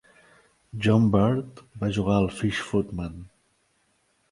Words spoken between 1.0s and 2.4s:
Bird va jugar al